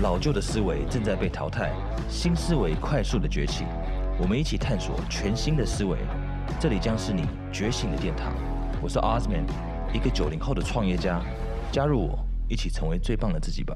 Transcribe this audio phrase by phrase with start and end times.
[0.00, 1.74] 老旧的思维正在被淘汰，
[2.08, 3.66] 新思维快速的崛起。
[4.18, 5.98] 我们一起探索全新的思维，
[6.58, 8.32] 这里将是你觉醒的殿堂。
[8.82, 9.44] 我是 Osman，
[9.92, 11.20] 一个九零后的创业家。
[11.70, 12.18] 加入我，
[12.48, 13.74] 一起成为最棒的自己吧。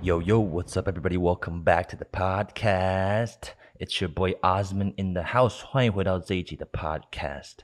[0.00, 1.18] Yo yo, what's up, everybody?
[1.18, 3.50] Welcome back to the podcast.
[3.80, 5.64] It's your boy Osman in the house.
[5.64, 7.56] 欢迎回到这一集的 podcast。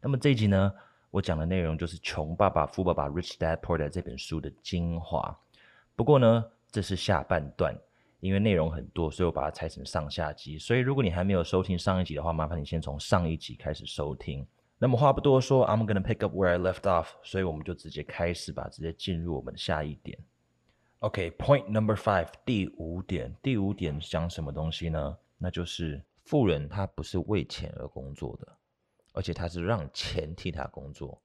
[0.00, 0.72] 那么这一集呢，
[1.12, 5.38] 我讲的内容就是《穷爸爸富爸爸》（Rich Dad Poor Dad） 这本书的精华。
[5.98, 7.76] 不过呢，这是下半段。
[8.20, 10.58] 因为内容很多，所以我把它拆成上下集。
[10.58, 14.44] 所以如果你还没有收听上一集的话，麻烦你先从上一集开始收听。
[14.78, 17.08] 那么话不多说，I'm gonna pick up where I left off。
[17.22, 20.18] 所以我们就直接开始吧，直接进入我们下一点。
[20.98, 23.36] OK，point number five，第五点。
[23.40, 25.16] 第五点讲什么东西呢？
[25.36, 28.56] 那就是富人他不是为钱而工作的，
[29.12, 31.22] 而且他是让钱替他工作。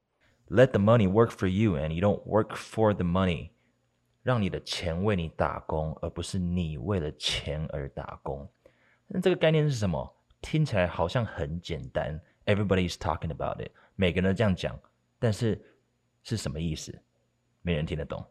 [0.47, 3.49] Let the money work for you, and you don't work for the money.
[4.23, 8.49] 让你的钱为你打工，而不是你为了钱而打工。
[9.05, 10.15] 那这个概念是什么？
[10.41, 14.79] 听起来好像很简单，Everybody is talking about it，每个人都这样讲，
[15.19, 15.61] 但是
[16.23, 16.97] 是什么意思？
[17.61, 18.25] 没人听得懂。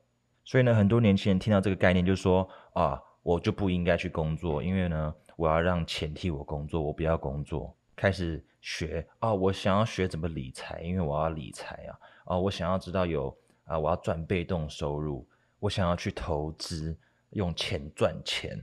[0.45, 7.75] 所以呢，很多年轻人听到这个概念，就说啊，我就不应该去工作，因为呢，我要让钱替我工作，我不要工作。
[7.95, 15.27] 开始学啊，我想要学怎么理财，因为我要理财啊，啊，我想要知道有啊，我要赚被动收入。
[15.63, 16.99] 我想要去投资，
[17.31, 18.61] 用钱赚钱。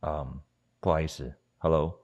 [0.00, 0.40] 嗯，
[0.80, 2.00] 不好意思，Hello，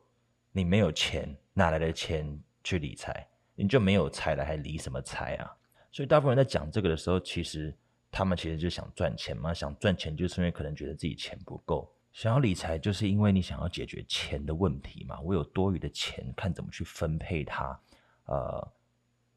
[0.51, 3.27] 你没有钱，哪来的钱去理财？
[3.55, 5.57] 你就没有财了，还理什么财啊？
[5.91, 7.75] 所以大部分人在讲这个的时候，其实
[8.11, 15.19] 他们其实就想赚钱嘛，想赚钱就是因为可能觉得自己钱不够，想要理财就是因为你想要解决钱的问题嘛。
[15.23, 17.81] 我有多余的钱，看怎么去分配它。
[18.27, 18.73] 呃，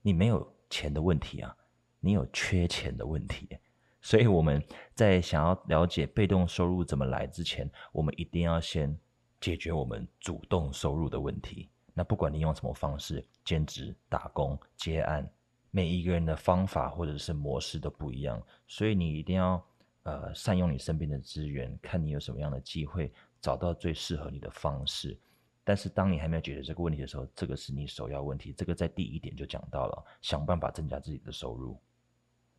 [0.01, 1.55] 你没有钱的问题啊，
[2.01, 3.57] 你有缺钱的问题。
[4.05, 8.95] 所以我们在想要了解被动收入怎么来之前，我们一定要先
[9.41, 11.71] 解决我们主动收入的问题。
[11.91, 15.27] 那不管你用什么方式，兼职、打工、接案，
[15.71, 18.39] 每一个人的方法或者是模式都不一样。
[18.67, 19.65] 所以你一定要
[20.03, 23.11] 呃善用你身边的资源，看你有什么样的机会，
[23.41, 25.17] 找到最适合你的方式。
[25.63, 28.53] 但是当你还没有解决这个问题的时候，这个是你首要问题。
[28.55, 31.75] 这个在第一点就讲到了，想办法增加自己的收入。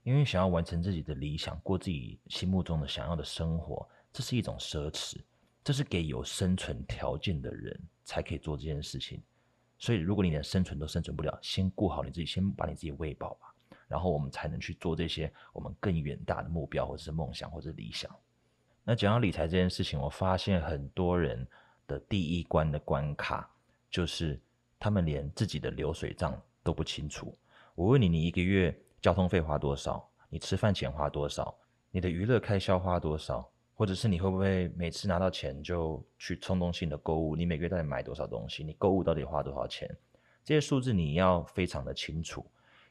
[0.06, 5.16] 因为想要完成自己的理想，过自己心目中的想要的生活，这是一种奢侈，
[5.64, 9.20] 这是给有生存条件的人才可以做这件事情。
[9.80, 13.52] 所以，如果你连生存都生存不了，先顾好你自己，先把你自己喂饱吧，
[13.88, 18.08] 然后我们才能去做这些我们更远大的目标，或者是梦想，或者理想。
[18.84, 21.44] 那讲到理财这件事情，我发现很多人
[21.88, 23.50] 的第一关的关卡，
[23.90, 24.40] 就是
[24.78, 27.36] 他们连自己的流水账都不清楚。
[27.74, 28.72] 我问你，你一个月？
[29.00, 30.08] 交通费花多少？
[30.28, 31.56] 你吃饭钱花多少？
[31.90, 33.48] 你的娱乐开销花多少？
[33.74, 37.36] 或者是你会不会每次拿到钱就去冲动性的购物？
[37.36, 38.64] 你每个月到底买多少东西？
[38.64, 39.88] 你购物到底花多少钱？
[40.42, 42.44] 这些数字你要非常的清楚，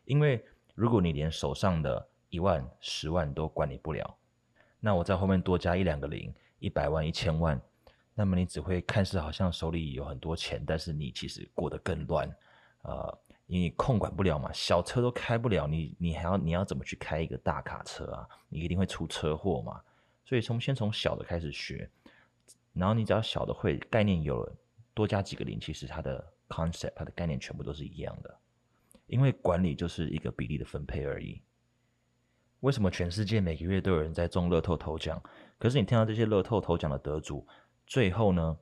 [0.06, 0.46] 因为
[0.76, 4.16] 如果你连手上的一万、十万都管理不了，
[4.80, 7.60] 那我在后面多加一两个零，一百万、一千万，
[8.14, 12.30] 那么你只会看似好像手里有很多钱，但是你其实过得更乱，
[12.84, 13.20] 呃。
[13.48, 18.28] 你控管不了嘛，小车都开不了，你你还要你要怎么去开一个大卡车啊？
[18.50, 19.82] 你一定会出车祸嘛。
[20.24, 21.88] 所以从先从小的开始学，
[22.74, 24.56] 然后你只要小的会概念有了，
[24.96, 28.36] 多加几个零，其实它的 concept 它的概念全部都是一样的。
[29.06, 31.40] 因为管理就是一个比例的分配而已。
[32.62, 35.22] 为什么全世界每个月都有人在中乐透头奖？
[35.60, 37.48] 可是你听到这些乐透头奖的得主，
[37.86, 38.58] 最后呢，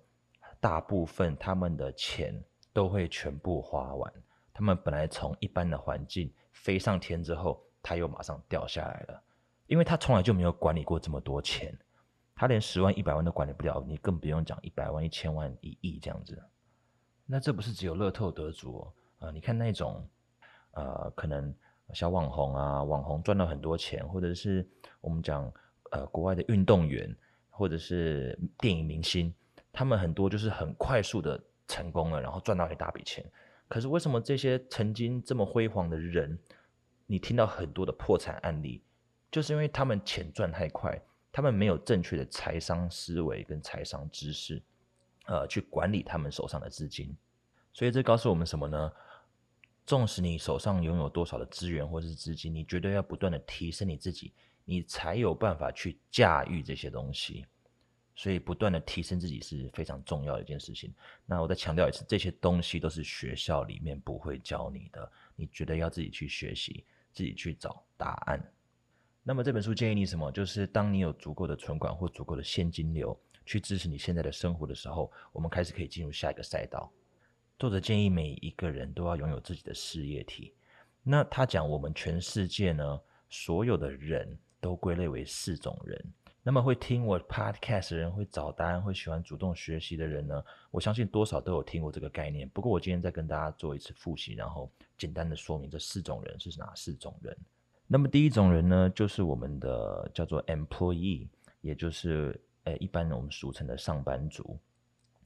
[0.59, 2.43] 大部分他们的钱
[2.73, 4.13] 都会全部花完。
[4.53, 9.23] 他们本来从一般的环境飞上天之后，他又马上掉下来了，
[9.65, 11.75] 因为他从来就没有管理过这么多钱，
[12.35, 16.41] 他连十万、一百万都管理不了，你更不用讲一百万、一千万、一亿这样子。
[17.25, 19.31] 那这不是只有乐透得主啊？
[19.31, 20.07] 你看那种
[20.71, 21.53] 呃，可能
[21.93, 24.67] 小网红啊，网红赚到很多钱，或者是
[25.01, 25.51] 我们讲
[25.91, 27.15] 呃国外的运动员，
[27.49, 29.33] 或者是电影明星，
[29.71, 33.25] 他们很多就是很快速的成功了，然后赚到一大笔钱。
[33.73, 36.37] 可是为什么这些曾经这么辉煌的人，
[37.07, 38.83] 你听到很多的破产案例，
[39.31, 40.95] 就是因为他们钱赚太快，
[41.31, 44.61] 他们没有正确的财商思维跟财商知识，
[45.25, 47.17] 呃，去管理他们手上的资金。
[47.73, 48.93] 所以这告诉我们什么呢？
[49.87, 54.31] 纵使你手上拥有多少的资源或者是资金，你绝对要不断的提升你自己，
[54.65, 57.47] 你才有办法去驾驭这些东西。
[58.15, 60.93] 所以，不断的提升自己是非常重要的一件事情。
[61.25, 68.39] 那我再强调一次，这些东西都是学校里面不会教你的，你觉得要自己去学习，自己去找答案。
[69.23, 70.31] 那么这本书建议你什么？
[70.31, 76.91] 就是当你有足够的存款或足够的现金流去支持你现在的生活的时候，我们开始可以进入下一个赛道。
[77.57, 80.53] 作者建议每一个人都要拥有自己的事业体。
[81.01, 82.99] 那他讲我们全世界呢，
[83.29, 86.13] 所有的人都归类为四种人。
[86.45, 92.47] 那么会听我 podcast 的人，会找答案，会喜欢主动学习的人呢，我相信多少都有听过这个概念。
[92.49, 97.35] 不过我今天再跟大家做一次复习，然后简单的说明这四种人是哪四种人。
[97.87, 101.29] 那么第一种人呢，就是我们的叫做 employee，
[101.61, 104.59] 也就是呃一般我们俗称的上班族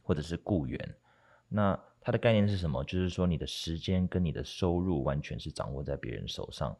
[0.03, 0.95] 或者是雇员。
[1.49, 2.83] 那它的概念是什么？
[2.83, 6.77] 就是说你的时间跟你的收入完全是掌握在别人手上，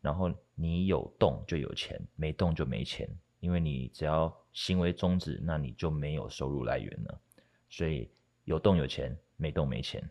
[0.00, 3.08] 然后你有动就有钱，没动就没钱，
[3.42, 7.20] 因为你只要行为终止，那你就没有收入来源了。
[7.68, 8.08] 所以
[8.44, 10.08] 有动有钱，没动没钱。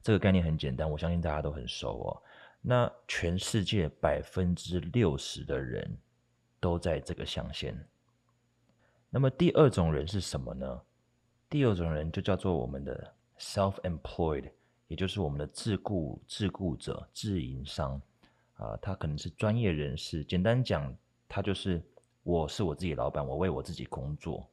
[0.00, 2.22] 这个概念很简单，我相信大家都很熟哦。
[2.60, 5.98] 那全世界百分之六十的人
[6.60, 7.76] 都在这个象限。
[9.10, 10.80] 那么第二种人是什么呢？
[11.50, 14.48] 第二种人就叫做我们的 self-employed，
[14.86, 18.00] 也就是我们的自雇自雇者、自营商
[18.54, 20.22] 啊，他可能是专业人士。
[20.22, 20.94] 简单讲，
[21.28, 21.82] 他就是
[22.22, 24.48] 我是我自己老板，我为我自己工作。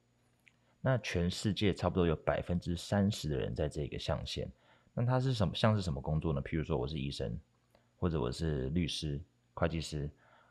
[0.82, 4.50] 那全世界差不多有百分之三十的人在这个象限。
[4.94, 5.54] 那他是什么？
[5.56, 6.42] 像是什么工作呢？
[6.42, 7.38] 譬如说，我是医生。
[7.98, 9.20] 或者我是律师、
[9.54, 10.08] 会计师，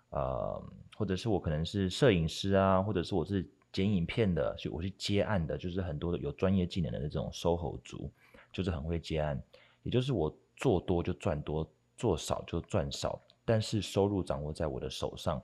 [0.09, 0.61] 呃，
[0.97, 8.11] 或者是我可能是摄影师啊，或者是我是剪影片的，就我去接案的，就是很多的有专业技能的那种 SOHO 族，
[8.51, 9.41] 就是很会接案，
[9.83, 15.41] 也就是我做多就赚多，做少就赚少，但是收入掌握在我的手上，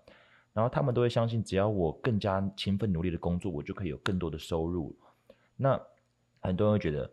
[0.52, 4.97] 然后他们都会相信，只要我更加勤奋努力的工作，我就可以有更多的收入。
[5.56, 5.81] 那
[6.41, 7.11] 很多人会觉得，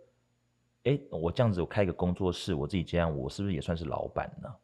[0.84, 4.56] 哎，我这样子我开一个工作室，我自己这样，我是不是也算是老板呢？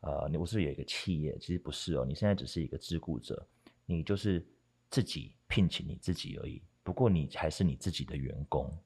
[0.00, 1.36] 呃，你不是有一个企业？
[1.38, 3.46] 其实不是哦，你现在只是一个自雇者，
[3.84, 4.44] 你就是
[4.90, 6.62] 自己聘请你自己而已。
[6.82, 8.76] 不过你还是你自己的员工，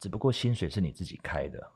[0.00, 1.72] 只不过薪水是你自己开的。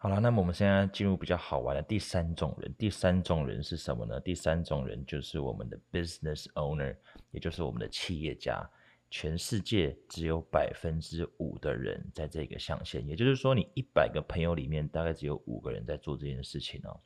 [0.00, 2.72] 好了，那么我们现在进入比较好玩的第三种人。
[2.78, 4.20] 第三种人是什么呢？
[4.20, 6.96] 第三种人就是我们的 business owner，
[7.32, 8.64] 也就是我们的企业家。
[9.10, 17.00] 全世界只有百分之五的人在这个象限，也就是说，你一百个朋友里面大概只有五个人在做这件事情哦。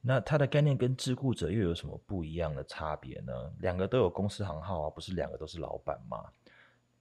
[0.00, 3.32] 那它的概念跟自雇者又有什么不一样的差别呢？
[3.58, 6.18] 两个都有公司行号啊，不是两个都是老板吗？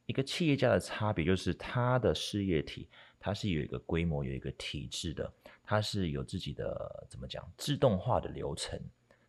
[0.07, 2.88] 一个企业家的差别就是他的事业体，
[3.25, 5.33] 它是有一个规模、有一个体制的，
[5.63, 8.80] 它是有自己的怎么讲自动化的流程，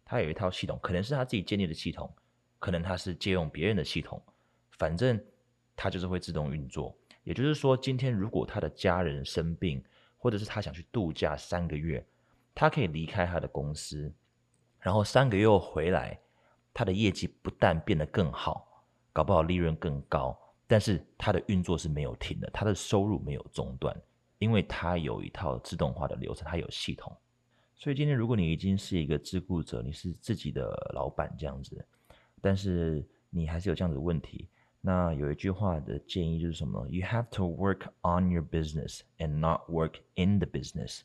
[0.04, 2.14] 它有一套系统，可能是他自己建立的系统，
[2.58, 4.22] 可能他是借用别人的系统，
[4.72, 5.18] 反正
[5.74, 6.94] 他就是会自动运作。
[7.24, 9.82] 也就是说，今天如果他的家人生病，
[10.18, 12.06] 或者是他想去度假三个月。
[12.54, 14.12] 他可以离开他的公司，
[14.78, 16.20] 然后三个月回来，
[16.74, 18.84] 他的业绩不但变得更好，
[19.14, 23.96] 搞不好利润更高，但是它的运作是没有停的，它的收入没有中断，
[24.38, 27.16] 因为它有一套自动化的流程，它有系统。
[27.74, 31.84] 所以今天如果你已经是一个自雇者，你是自己的老板这样子，
[32.40, 34.48] 但是你还是有这样子的问题，
[34.80, 41.00] 那有一句话的建议就是什么？You have to work on your business and not work in the business，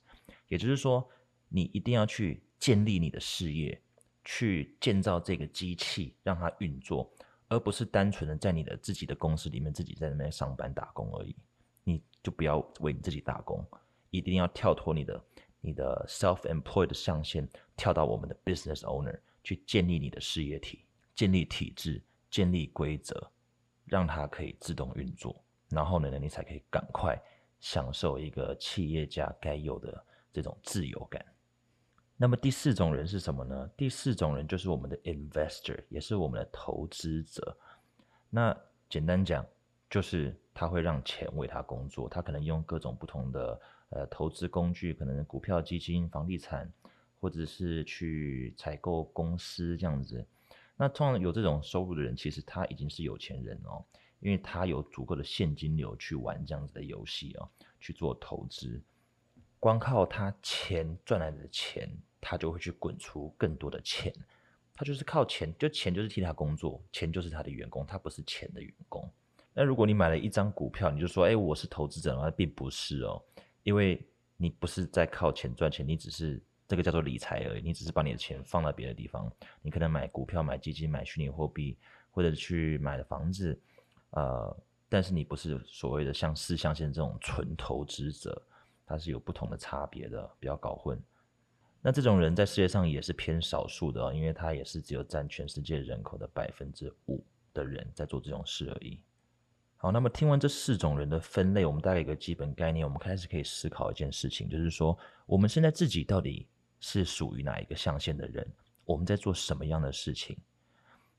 [0.47, 1.09] 也就是说。
[1.53, 3.77] 你一定要去建立你的事业，
[4.23, 7.11] 去建造这个机器，让它运作，
[7.51, 11.36] 而不是单纯的在你的自己的公司里面自己在那边上班打工而已。
[11.84, 13.62] 你就不要为你自己打工，
[14.10, 15.22] 一定要跳脱你的
[15.60, 23.29] 你的 self-employed 的上限，跳到我们的 business owner 去建立你的事业体，建立体制，建立规则，
[23.84, 25.43] 让它可以自动运作。
[25.67, 27.22] 然后呢，你才可以赶快
[27.60, 31.25] 享受一个企业家该有的这种自由感。
[32.21, 33.67] 那么第四种人是什么呢？
[33.75, 37.57] 第四种人就是我们的 investor，也是我们的投资者。
[38.29, 38.55] 那
[38.87, 39.43] 简单讲，
[39.89, 46.71] 就是他会让钱为他工作，他可能用各种不同的呃投资工具，可能股票、基金、房地产，
[47.19, 50.23] 或者是去采购公司这样子。
[50.77, 53.83] 那通常有这种收入的人，其实他已经是有钱人哦，
[54.19, 57.49] 因为他有足够的现金流去玩这样子的游戏哦，
[57.79, 58.79] 去做投资。
[59.59, 61.89] 光靠他钱赚来的钱。
[62.21, 64.13] 他就会去滚出更多的钱，
[64.75, 69.11] 他就是靠钱，就钱就是替他工作，钱就是他的员工，他不是钱的员工。
[69.53, 73.21] 那如果你买了一张股票，你就说，哎，我是投资者那并不是哦，
[73.63, 74.01] 因为
[74.37, 79.29] 你不是在靠钱赚钱，你只是这个叫做理财而已，你只是把你的钱放在别的地方，
[79.61, 81.77] 你可能买股票、买基金、买虚拟货币，
[82.11, 83.59] 或者去买了房子，
[84.11, 88.41] 呃，但是你不是所谓的像四象限这种纯投资者，
[88.85, 90.97] 它是有不同的差别的，不要搞混。
[91.83, 99.01] 那这种人在世界上也是偏少数的，因为他也是只有占全世界人口的百分之五的人在做这种事而已。
[99.77, 104.95] 好，那么听完这四种人的分类，我们大概一个基本概念，我们开始可以思考一件事情，就是说
[105.25, 106.47] 我们现在自己到底
[106.79, 108.47] 是属于哪一个象限的人？
[108.85, 110.38] 我们在做什么样的事情？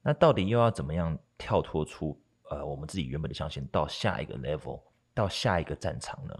[0.00, 2.16] 那到底又要怎么样跳脱出
[2.50, 4.80] 呃我们自己原本的象限，到下一个 level，
[5.12, 6.34] 到下一个战场呢？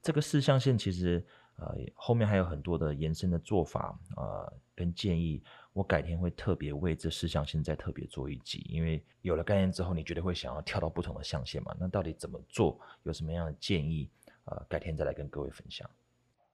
[0.00, 1.26] 这个四象限其实。
[1.60, 5.42] 呃，后面还有很多的延伸的做法，呃，跟建议，
[5.74, 11.76] 我改天会特别为这四象限再特别做一集，因为有了概念之后，你绝对会想要跳到不同的象限嘛？
[11.78, 12.80] 那到底怎么做？
[13.02, 14.08] 有什么样的建议？
[14.46, 15.88] 呃，改天再来跟各位分享。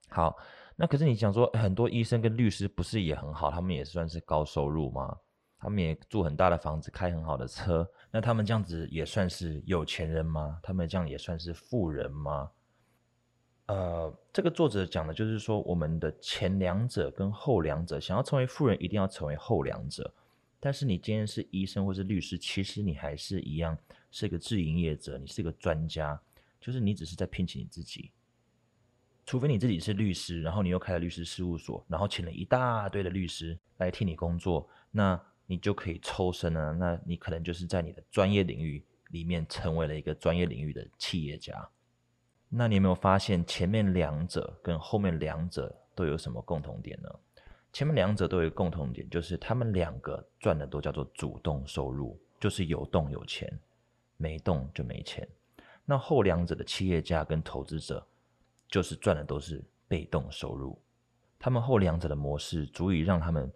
[0.09, 0.37] 好，
[0.75, 3.51] 那可是你想说，很多医生跟律师不是也很好？
[3.51, 5.17] 他们也算是高收入吗？
[5.59, 10.59] 他们也住很大的房子，开很好的车，那他们这样子也算是有钱人吗？
[10.63, 12.51] 他们这样也算是富人吗？
[13.67, 20.13] 呃，这个作者讲的就是说，我们的前两者跟后两者，想要成为富人，一定要成为后两者。
[20.61, 23.77] 但是你今天是医生或是律师，其实你还是一样
[24.11, 26.21] 是个自营业者，你是个专家，
[26.61, 28.13] 就是你只是在聘请你自己。
[29.25, 36.73] 除非你自己是律师，然后你又开了律师事务所，然后请了一大堆的律师来替你工作，那你就可以抽身了。
[36.73, 41.69] 那你可能就是在你的专业领域里面成为了一个专业领域的企业家。
[42.49, 47.11] 那你有没有发现前面两者跟后面两者都有什么共同点呢？
[47.73, 53.53] 前面两者都有一个共同点，就是他们两个赚的都叫做主动收入，就是有动有钱，
[54.17, 55.29] 没动就没钱。
[55.85, 58.07] 那后两者的企业家跟投资者，
[58.69, 60.81] 就是赚的都是被动收入。
[61.39, 63.53] 他们后两者的模式足以让他们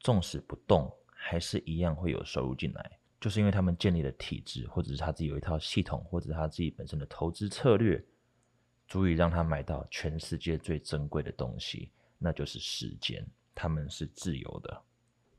[0.00, 8.04] 纵使不动，还是一样会有收入进来，就是因为他们建立了体制，或者是他自己有一套系统，或者是他自己本身的投资策略。
[8.92, 13.26] 足以让他买到全世界最珍贵的东西，那就是时间。
[13.54, 14.82] 他们是自由的。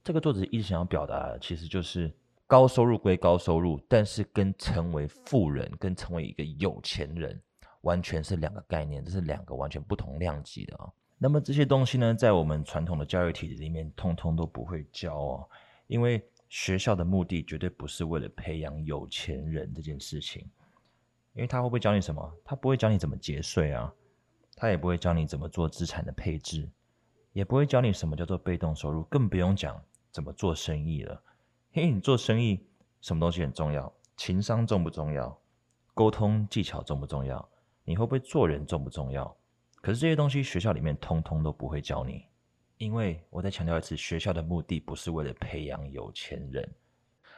[0.04, 2.12] 这个作者一直想要表达的，其实就是
[2.48, 7.40] 高收入归高收入，但是跟成为富人、跟成为一个有钱人，
[7.82, 10.92] 完全是两个概念，这是两个完全不同量级的啊。
[11.20, 15.50] 那么这些东西呢，在我们传统的教育体制里面，通通都不会教哦，
[15.86, 20.44] 因为学校的目的绝对不是为了培养有钱人这件事情。
[21.34, 22.38] 因为他会不会教你什么？
[22.46, 23.92] 他不会教你怎么节税啊，
[24.56, 26.70] 他也不会教你怎么做资产的配置，
[27.32, 31.24] 也不会教你什么叫做被动收入，更不用讲怎么做生意了。
[31.72, 32.64] 因为你做生意，
[33.02, 33.92] 什么东西很重要？
[34.16, 35.36] 情商重不重要？
[35.96, 37.50] 沟通技巧重不重要？
[37.84, 39.36] 你会不会做人重不重要？
[39.82, 42.26] 可是这些东西学校里面通通都不会教你，
[42.78, 46.76] 因为我再强调一次，学校的目的不是为了培养有钱人。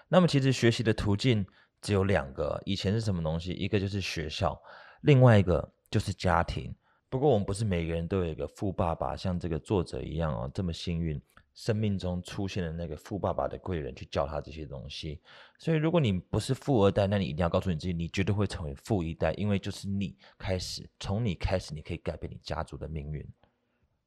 [0.10, 1.46] 那么其实学习的途径。
[1.82, 3.52] 只有两个，以前是什么东西？
[3.52, 4.60] 一个就是学校，
[5.02, 6.74] 另外一个就是家庭。
[7.10, 11.22] 不过我们不是每个人都有一个富爸爸，像这个作者一样哦，这么幸运，
[11.54, 15.22] 生命中出现了那个富爸爸的贵人去教他这些东西。
[15.58, 23.26] 所以如果你不是富二代，那你一定要告诉你自己，你绝对会成为富一代，因为就是你开始，从你开始，你可以改变你家族的命运。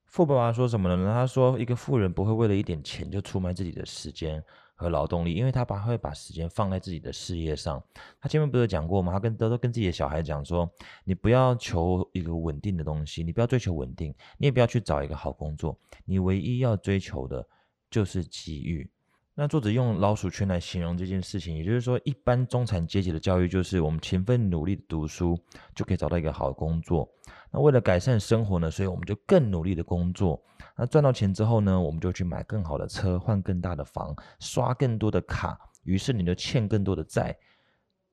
[0.06, 1.12] 富爸爸说什么呢？
[1.12, 4.42] 他说，一个富人不会为了一点钱就出卖自己的时间。
[4.78, 7.82] 和劳动力，因为他把会把时间放在自己的事业上。
[8.20, 9.12] 他前面不是讲过吗？
[9.12, 10.70] 他跟都都跟自己的小孩讲说
[11.02, 17.44] ：“你不要求一个稳定的东西，你不要追求稳定，你也不要去找一个好工作，你唯一要追求的
[17.90, 18.88] 就是机遇。”
[19.34, 25.38] 那作者用老鼠圈来形容这件事情，也就是说，一般中产阶级的教育就是我们勤奋努力的读书
[25.74, 27.08] 就可以找到一个好工作。
[27.52, 30.42] 那为了改善生活呢，所以我们就更努力的工作。
[30.78, 35.58] 那赚到钱之后呢，我们就去买更好的车，换更大的房，刷更多的卡。
[35.82, 37.36] 于是你就欠更多的债。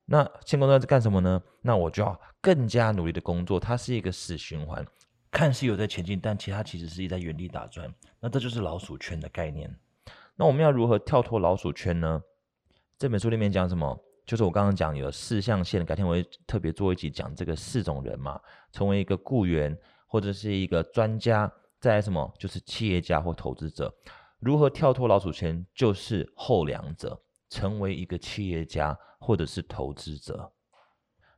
[0.06, 1.40] 那欠更多在干什么呢？
[1.62, 3.60] 那我就要更加努力的工作。
[3.60, 4.84] 它是一个死循环，
[5.30, 7.94] 看似有在前进，但其他其实是一在原地打转。
[8.20, 9.72] 那这就是老鼠圈的概念。
[10.36, 12.22] 那我们要如何跳脱老鼠圈呢？
[12.98, 13.96] 这本书里面讲什么？
[14.26, 18.42] 就是我刚刚讲有四象限，改天我会特别做一集讲这个四种人嘛，
[18.72, 21.52] 成为一个雇员或者是一个专家，
[21.86, 23.94] 再来什么就是企业家或投资者，
[24.40, 25.64] 如何跳脱老鼠圈？
[25.76, 30.52] 就是后两者，成为一个企业家或者是投资者。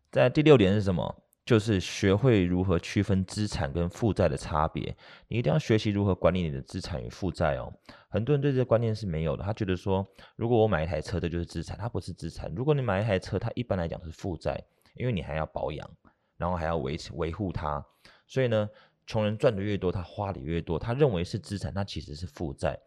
[0.09, 1.21] 在第六点是什么？
[1.43, 4.95] 就是学会如何区分资产跟负债的差别，
[5.27, 7.69] 你一定要学习如何管理你的资产与负债哦。
[8.07, 12.49] 很多人对这个观念是没有的，他觉得说，如果我买一台车，这就是资产，它不是资产。
[12.55, 14.63] 如果你买一台车，它一般来讲是负债，
[14.95, 15.89] 因为你还要保养，
[16.37, 17.85] 然后还要维持维护它。
[18.29, 18.69] 所以呢，
[19.07, 22.79] 穷人赚的越多，他花的越多，他认为是资产，那其实是负债。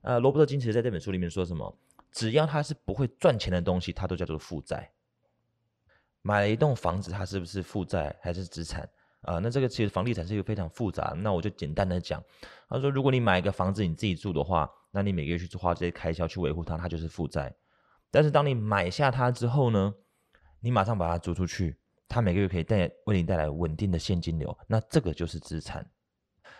[0.00, 1.78] 呃，罗伯特金其实在这本书里面说什么？
[2.10, 4.90] 只要他是不会赚钱的东西，它都叫做负债。
[6.22, 8.88] 买了一栋房子，它是不是负债还是资产？
[9.20, 12.22] 啊，那这个其实房地产是一个非常复杂，那我就简单的讲，
[12.68, 17.54] 他说如果你买一个房子你自己住的话，那你每个月去花这些开销去维护它，它就是负债。
[18.10, 19.94] 但是当你买下它之后呢，
[20.60, 21.76] 你马上把它租出去，
[22.08, 25.86] 它每个月可以带为你带来稳定的现金流，那这个就是资产。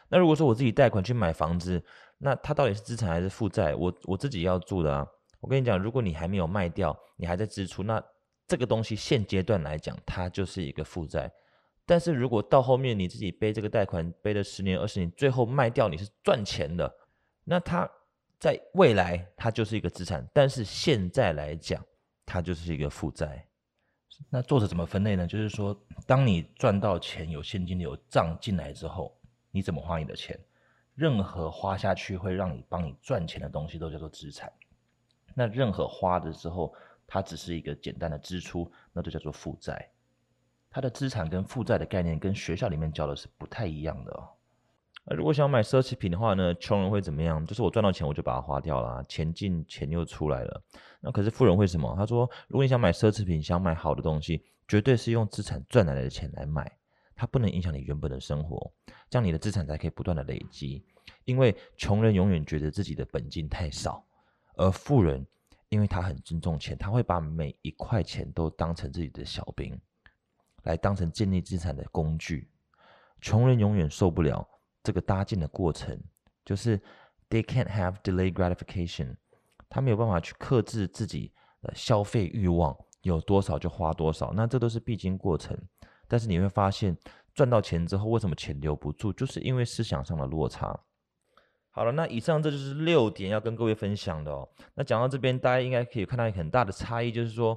[0.09, 1.83] 那如果说我自己贷款去买房子，
[2.19, 3.75] 那它到底是资产还是负债？
[3.75, 5.07] 我我自己要住的啊。
[5.41, 8.03] 我跟你讲，如果你还没有卖掉，你还在支出，那
[8.47, 11.31] 这个东西现阶段来讲，它就是一个负债。
[11.87, 16.95] 但是如果到后面你自己背这个贷款背了十年二十年，最后卖掉你是赚钱的，
[17.45, 17.91] 那它
[18.39, 21.83] 在未来它就是一个资产，但是现在来讲
[22.27, 23.48] 它就是一个负债。
[24.31, 25.27] 那作者怎么分类呢？
[25.27, 29.17] 就是说，当你赚到钱有现金流账进来之后，
[29.51, 30.39] 你怎么花你的钱？
[30.95, 34.53] 任何花下去会让你帮你赚钱的东西都叫做资产。
[35.35, 36.75] 那任何花的时候，
[37.07, 39.89] 它只是一个简单的支出，那就叫做负债。
[40.69, 44.29] 它的资产跟负债的概念跟学校里面教的是不太一样的哦。
[45.09, 47.45] 那如果想买奢侈品的话呢，穷人会怎么样？
[47.47, 50.63] 就是我赚到钱我就把它花掉了，钱进钱又出来了。
[51.01, 51.95] 那可是富人会什么？
[51.97, 56.71] 他说，如果你想买奢侈品，想买好的东西，绝对是用资产赚来的钱来买，
[57.15, 58.71] 它不能影响你原本的生活，
[59.09, 60.85] 这样你的资产才可以不断的累积。
[61.25, 64.05] 因为穷人永远觉得自己的本金太少，
[64.57, 65.27] 而富人
[65.71, 69.75] 因为他很尊重钱，他会把每一块钱都当成自己的小兵。
[70.65, 72.51] 来当成建立资产的工具，
[73.23, 74.47] 穷人永远受不了
[74.89, 75.95] 这个搭建的过程，
[76.47, 76.79] 就是
[77.29, 79.15] they can't have delayed gratification，
[79.69, 81.31] 他没有办法去克制自己
[81.61, 85.55] 的消费欲望，有多少就花多少，那这都是必经过程。
[86.07, 86.97] 但是你会发现，
[87.35, 90.75] 赚到钱之后，为什么钱留不住，就是因为思想上的落差。
[91.69, 94.49] 好了，那以上这就是六点要跟各位分享的哦。
[94.75, 97.55] 那讲到这边，大家应该可以看到一个很大的差异，就是说。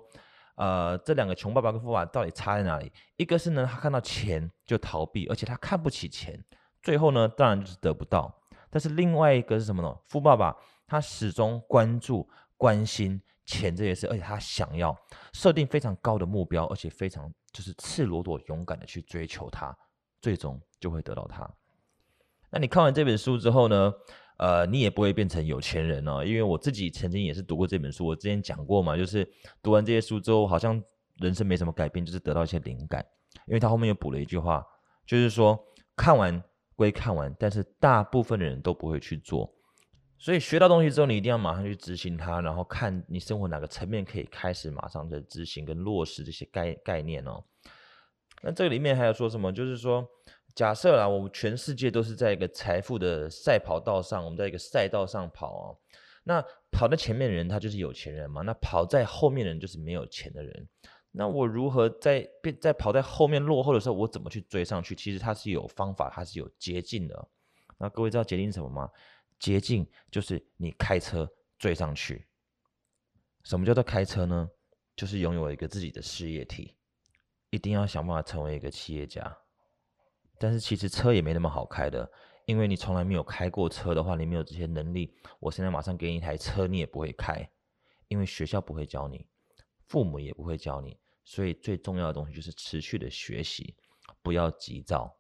[0.55, 2.91] 呃，这两个穷爸爸跟富爸爸到底差在哪里？
[3.15, 6.37] 一个是呢，他看到钱就逃避，而且他看不起钱，
[6.81, 8.33] 最后呢，当然就是得不到。
[8.69, 9.97] 但是另外一个是什么呢？
[10.07, 10.55] 富爸爸
[10.87, 14.95] 他始终关注、关心钱这件事，而且他想要
[15.33, 19.75] 设定非常高的目标，而且非常就是赤裸裸、勇敢的去追求它，
[20.21, 21.49] 最终就会得到它。
[22.49, 23.93] 那你看完这本书之后呢？
[24.37, 30.81] 呃，你也不会变成有钱人哦，因为我自己曾经也是读过这本书，我之前讲过嘛，就是读完这些书之后，好像
[31.17, 33.05] 人生没什么改变，就是得到一些灵感。
[33.45, 34.65] 因为他后面又补了一句话，
[35.05, 35.63] 就是说
[35.95, 36.43] 看完
[36.75, 39.53] 归看完，但是大部分的人都不会去做。
[40.17, 47.43] 所以学到东西之后，你一定要马上去执行它，然后看你生活哪个层面可以开始马上的执行跟落实这些概概念哦。
[48.41, 49.51] 那这里面还有说什么？
[49.51, 50.07] 就是说。
[50.53, 55.77] 假设啦，我们全世界都是在一个财富的赛跑道上，我们在一个赛道上跑哦。
[56.25, 58.41] 那跑在前面的人，他就是有钱人嘛。
[58.41, 60.67] 那跑在后面的人就是没有钱的人。
[61.11, 64.95] 那我如何在变在跑在后面落后的时候，我怎么去追上去？
[64.95, 67.27] 其实它是有方法，它是有捷径的。
[67.77, 68.89] 那各位知道捷径是什么吗？
[69.39, 72.27] 捷径就是你开车追上去。
[73.43, 74.49] 什么叫做开车呢？
[74.95, 76.75] 就是拥有一个自己的事业体，
[77.49, 79.35] 一定要想办法成为一个企业家。
[80.37, 82.09] 但是其实车也没那么好开的，
[82.45, 85.13] 因为你从来没有开过车的话，你没有这些能力。
[85.39, 87.49] 我现在马上给你一台车，你也不会开，
[88.07, 89.25] 因为学校不会教你，
[89.87, 90.97] 父母也不会教你。
[91.23, 93.75] 所以最重要的东西就是持续的学习，
[94.21, 95.17] 不要急躁。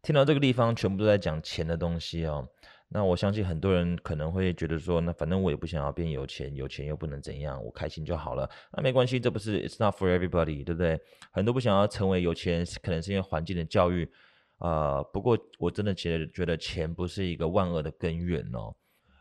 [0.00, 2.48] 听到这个地方，全部都在讲钱的东西哦。
[2.90, 8.48] 那我相信很多人可能会觉得说，那反正我也不想要变有钱，有钱又不能怎样，我开心就好了。
[8.72, 10.98] 那没关系，这不是 It's not for everybody，对不对？
[11.30, 14.10] 很多不想要成为有钱人，可能是因为环境的教育。
[14.58, 18.74] 呃，不过我真的觉得，觉得钱不是一个万恶的根源哦。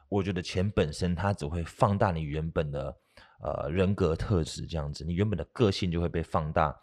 [0.10, 2.96] 我觉得钱本身它只会放大你原本的
[3.42, 6.76] 呃人格特质，这样子，你原本的个性就会被放大。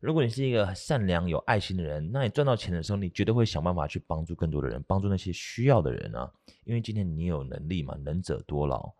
[0.00, 6.30] 如果你是一个善良有爱心的人，那你赚到钱的时候，你绝对会想办法去帮助更多的人，帮助那些需要的人啊。
[6.64, 8.90] 因为今天你有能力嘛，能者多劳。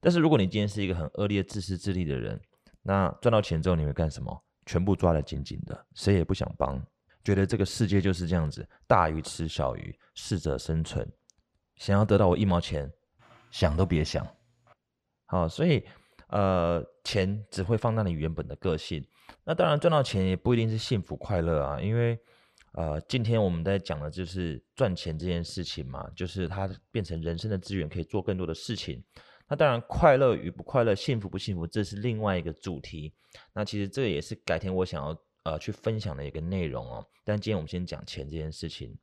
[0.00, 2.40] 但是如果你今天是一个很恶劣、自私自利的人，
[2.82, 4.44] 那赚到钱之后你会干什么？
[4.66, 6.80] 全部抓得紧紧的，谁也不想帮。
[7.22, 11.06] 觉得这个世界就是这样子，大鱼吃小鱼，适者生存。
[11.76, 12.90] 想要得到我一毛钱，
[13.50, 14.26] 想都别想。
[15.26, 15.84] 好，所以
[16.30, 19.04] 呃，钱只会放大你原本的个性。
[19.44, 22.18] 那当然赚到钱也不一定是幸福快乐啊，因为
[22.72, 29.02] 呃，今天我们在讲的就是赚钱这件事情嘛，就是它变成人生的资源，可以做更多的事情。
[29.48, 33.12] 那当然，快乐与不快乐，幸福不幸福，这是另外一个主题。
[33.52, 35.16] 那其实这也是改天我想要。
[35.42, 37.02] 呃，去分享的一个内容哦。
[37.24, 38.94] 但今天我们先讲钱这件事情。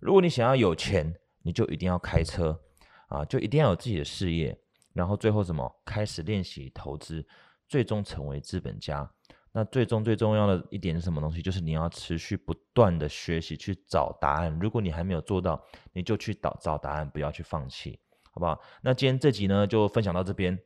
[0.00, 2.60] 如果你想要有钱，你就一定要开车
[3.08, 4.54] 啊，就一定要有自己的事业，
[4.92, 7.26] 然后最后什么，开始练习投资，
[7.68, 9.10] 最终成为资本家。
[9.54, 11.42] 那最终最重要的一点是什么东西？
[11.42, 14.58] 就是你要持续不断的学习，去找答案。
[14.58, 17.98] 如果你还没有做到，你就去找找答案，不要去放弃，
[18.30, 18.58] 好不好？
[18.82, 20.58] 那今天这集呢，就分享到这边。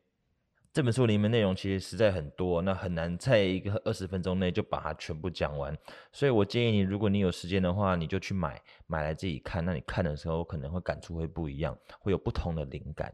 [0.72, 5.76] 这本书里面内容其实实在很多，那很难在一个二十分钟内就把它全部讲完。
[6.12, 9.64] 所以我建议你，如果你有时间的话，你就去买买来自己看。
[9.64, 13.12] 那你看的时候可能会感触会不一样，会有不同的灵感。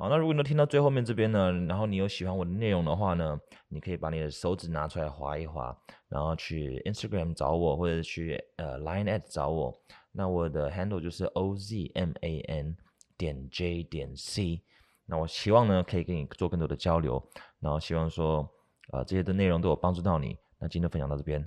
[0.00, 5.76] 好，那如果你听到最后面这边呢，然后你有喜欢我的内容的话呢，你可以把你的手指拿出来划一划，
[6.08, 9.76] 然后去 Instagram 找我，或者去呃 Line at 找我。
[10.12, 12.76] 那我的 handle 就是 O Z M A N
[13.16, 14.62] 点 J 点 C。
[15.04, 17.20] 那我希望呢，可以跟你做更多的交流，
[17.58, 18.48] 然后希望说，
[18.92, 20.38] 呃，这些的内容都有帮助到你。
[20.60, 21.44] 那今天分享到这边，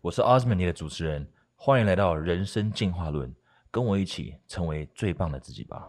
[0.00, 3.32] 我是 Osman，你的主持人，欢迎来到人生进化论，
[3.70, 5.88] 跟我一起成为最棒的自己吧。